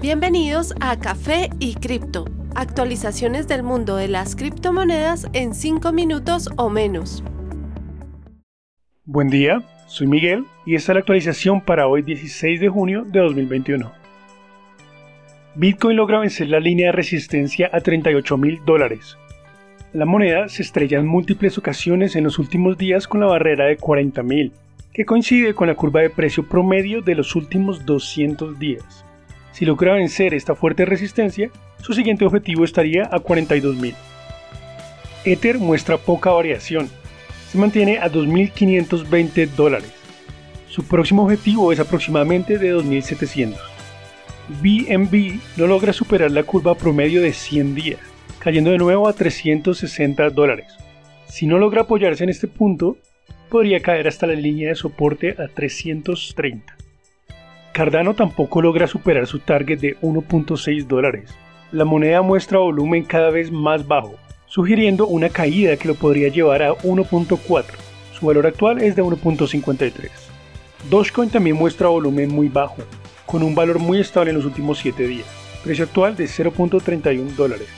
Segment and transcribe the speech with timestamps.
[0.00, 6.70] Bienvenidos a Café y Cripto, actualizaciones del mundo de las criptomonedas en 5 minutos o
[6.70, 7.22] menos.
[9.04, 13.20] Buen día, soy Miguel y esta es la actualización para hoy 16 de junio de
[13.20, 13.92] 2021.
[15.56, 19.18] Bitcoin logra vencer la línea de resistencia a 38 mil dólares.
[19.92, 23.76] La moneda se estrella en múltiples ocasiones en los últimos días con la barrera de
[23.76, 24.52] 40 mil,
[24.94, 29.04] que coincide con la curva de precio promedio de los últimos 200 días.
[29.60, 31.50] Si logra vencer esta fuerte resistencia,
[31.82, 33.94] su siguiente objetivo estaría a 42.000.
[35.26, 36.88] Ether muestra poca variación,
[37.46, 39.92] se mantiene a 2.520 dólares.
[40.70, 43.58] Su próximo objetivo es aproximadamente de 2.700.
[44.62, 48.00] BNB no logra superar la curva promedio de 100 días,
[48.38, 50.72] cayendo de nuevo a 360 dólares.
[51.28, 52.96] Si no logra apoyarse en este punto,
[53.50, 56.79] podría caer hasta la línea de soporte a 330.
[57.72, 61.30] Cardano tampoco logra superar su target de 1.6 dólares.
[61.70, 66.64] La moneda muestra volumen cada vez más bajo, sugiriendo una caída que lo podría llevar
[66.64, 67.64] a 1.4.
[68.12, 70.10] Su valor actual es de 1.53.
[70.90, 72.82] Dogecoin también muestra volumen muy bajo,
[73.24, 75.26] con un valor muy estable en los últimos 7 días,
[75.62, 77.68] precio actual de 0.31 dólares.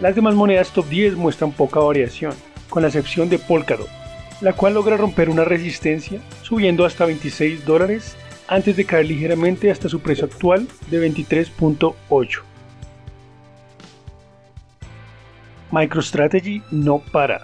[0.00, 2.34] Las demás monedas top 10 muestran poca variación,
[2.68, 3.88] con la excepción de Polkadot,
[4.40, 8.16] la cual logra romper una resistencia subiendo hasta 26 dólares
[8.48, 12.42] antes de caer ligeramente hasta su precio actual de 23.8.
[15.70, 17.42] MicroStrategy no para.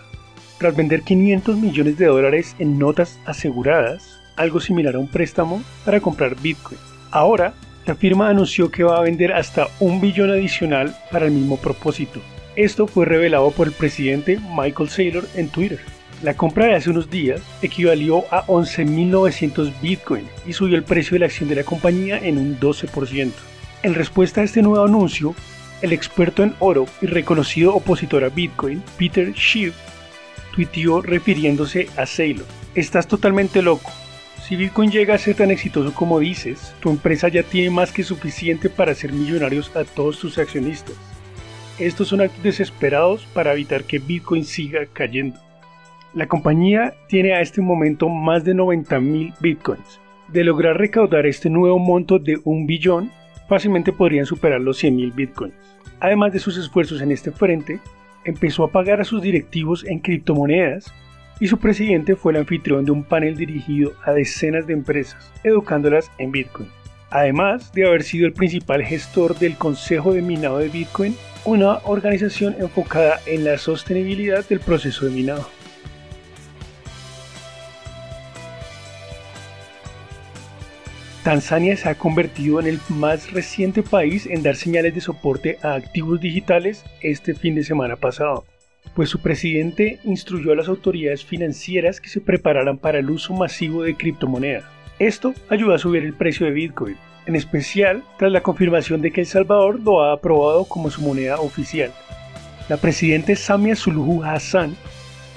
[0.59, 6.01] Tras vender 500 millones de dólares en notas aseguradas, algo similar a un préstamo para
[6.01, 6.79] comprar Bitcoin.
[7.11, 7.55] Ahora,
[7.87, 12.21] la firma anunció que va a vender hasta un billón adicional para el mismo propósito.
[12.55, 15.81] Esto fue revelado por el presidente Michael Saylor en Twitter.
[16.23, 21.21] La compra de hace unos días equivalió a 11.900 Bitcoin y subió el precio de
[21.21, 23.31] la acción de la compañía en un 12%.
[23.85, 25.37] En respuesta a este nuevo anuncio,
[25.81, 29.77] el experto en oro y reconocido opositor a Bitcoin, Peter Schiff,
[30.53, 32.47] tuiteó refiriéndose a Saylor.
[32.75, 33.93] Estás totalmente loco.
[34.45, 38.03] Si Bitcoin llega a ser tan exitoso como dices, tu empresa ya tiene más que
[38.03, 40.97] suficiente para hacer millonarios a todos tus accionistas.
[41.79, 45.48] Estos son actos desesperados para evitar que Bitcoin siga cayendo.
[46.15, 50.01] La compañía tiene a este momento más de 90.000 bitcoins.
[50.29, 53.11] De lograr recaudar este nuevo monto de un billón,
[53.49, 55.55] fácilmente podrían superar los 100.000 bitcoins.
[56.01, 57.81] Además de sus esfuerzos en este frente,
[58.25, 60.93] empezó a pagar a sus directivos en criptomonedas
[61.41, 66.11] y su presidente fue el anfitrión de un panel dirigido a decenas de empresas, educándolas
[66.19, 66.69] en Bitcoin.
[67.11, 72.57] Además de haber sido el principal gestor del Consejo de Minado de Bitcoin, una organización
[72.59, 75.58] enfocada en la sostenibilidad del proceso de minado.
[81.29, 85.75] Tanzania se ha convertido en el más reciente país en dar señales de soporte a
[85.75, 88.47] activos digitales este fin de semana pasado,
[88.95, 93.83] pues su presidente instruyó a las autoridades financieras que se prepararan para el uso masivo
[93.83, 94.65] de criptomonedas.
[94.99, 96.97] Esto ayuda a subir el precio de Bitcoin,
[97.27, 101.41] en especial tras la confirmación de que El Salvador lo ha aprobado como su moneda
[101.41, 101.93] oficial.
[102.71, 104.75] La presidenta Samia Suluhu Hassan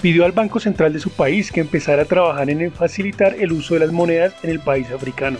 [0.00, 3.74] pidió al Banco Central de su país que empezara a trabajar en facilitar el uso
[3.74, 5.36] de las monedas en el país africano.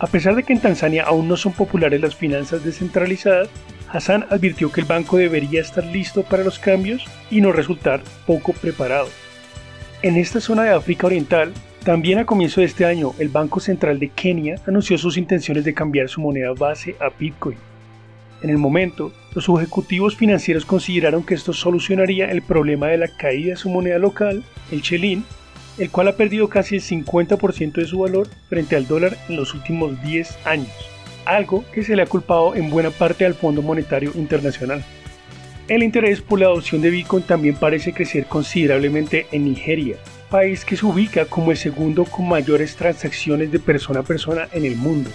[0.00, 3.48] A pesar de que en Tanzania aún no son populares las finanzas descentralizadas,
[3.90, 8.52] Hassan advirtió que el banco debería estar listo para los cambios y no resultar poco
[8.52, 9.08] preparado.
[10.02, 11.52] En esta zona de África Oriental,
[11.84, 15.74] también a comienzo de este año, el Banco Central de Kenia anunció sus intenciones de
[15.74, 17.56] cambiar su moneda base a Bitcoin.
[18.42, 23.50] En el momento, los ejecutivos financieros consideraron que esto solucionaría el problema de la caída
[23.50, 25.24] de su moneda local, el chelín,
[25.78, 29.54] el cual ha perdido casi el 50% de su valor frente al dólar en los
[29.54, 30.72] últimos 10 años,
[31.24, 34.84] algo que se le ha culpado en buena parte al Fondo Monetario Internacional.
[35.68, 39.96] El interés por la adopción de Bitcoin también parece crecer considerablemente en Nigeria,
[40.30, 44.64] país que se ubica como el segundo con mayores transacciones de persona a persona en
[44.64, 45.10] el mundo.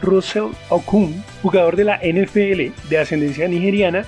[0.00, 4.06] Russell Okun, jugador de la NFL de ascendencia nigeriana,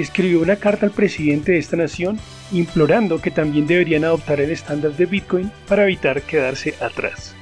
[0.00, 2.18] escribió una carta al presidente de esta nación
[2.52, 7.34] implorando que también deberían adoptar el estándar de Bitcoin para evitar quedarse atrás.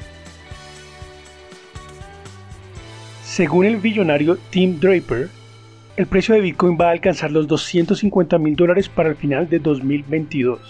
[3.25, 5.29] Según el billonario Tim Draper,
[5.97, 9.59] el precio de Bitcoin va a alcanzar los 250 mil dólares para el final de
[9.59, 10.61] 2022.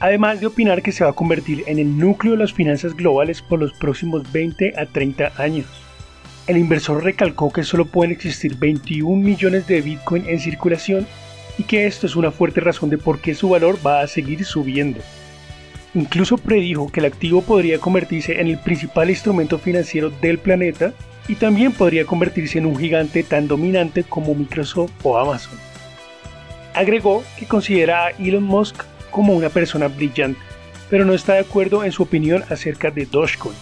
[0.00, 3.40] Además de opinar que se va a convertir en el núcleo de las finanzas globales
[3.40, 5.66] por los próximos 20 a 30 años.
[6.46, 11.06] El inversor recalcó que solo pueden existir 21 millones de Bitcoin en circulación
[11.56, 14.44] y que esto es una fuerte razón de por qué su valor va a seguir
[14.44, 15.00] subiendo.
[15.94, 20.92] Incluso predijo que el activo podría convertirse en el principal instrumento financiero del planeta
[21.28, 25.58] y también podría convertirse en un gigante tan dominante como Microsoft o Amazon.
[26.74, 30.40] Agregó que considera a Elon Musk como una persona brillante,
[30.90, 33.56] pero no está de acuerdo en su opinión acerca de Dogecoin,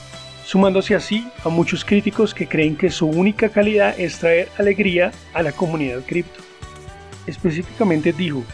[0.45, 5.43] sumándose así a muchos críticos que creen que su única calidad es traer alegría a
[5.43, 6.41] la comunidad cripto.
[7.27, 8.45] Específicamente dijo,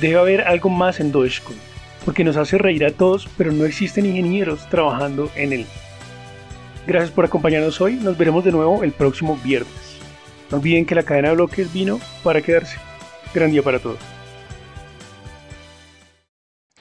[0.00, 1.58] debe haber algo más en Dogecoin,
[2.04, 5.66] porque nos hace reír a todos, pero no existen ingenieros trabajando en él.
[6.86, 9.98] Gracias por acompañarnos hoy, nos veremos de nuevo el próximo viernes.
[10.50, 12.76] No olviden que la cadena de bloques vino para quedarse.
[13.32, 14.13] Gran día para todos.